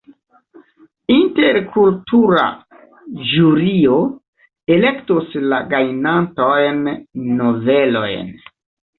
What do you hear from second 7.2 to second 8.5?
novelojn.